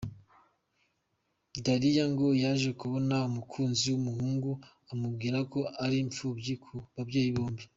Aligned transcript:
Dariya 1.65 2.03
ngo 2.11 2.27
yaje 2.43 2.69
kubona 2.79 3.15
umukunzi 3.29 3.83
w'umuhungu 3.91 4.49
amubwira 4.91 5.37
ko 5.51 5.59
ari 5.83 5.97
imfubyi 6.05 6.53
ku 6.63 6.73
babyeyi 6.95 7.31
bombi. 7.37 7.63